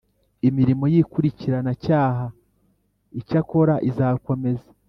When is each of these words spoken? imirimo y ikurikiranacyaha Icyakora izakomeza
imirimo 0.47 0.85
y 0.93 0.95
ikurikiranacyaha 1.01 2.25
Icyakora 3.19 3.75
izakomeza 3.89 4.69